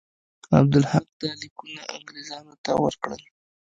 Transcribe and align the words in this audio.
عبدالحق 0.59 1.05
دا 1.21 1.29
لیکونه 1.41 1.81
انګرېزانو 1.95 2.53
ته 2.63 2.71
ورکړل. 2.83 3.21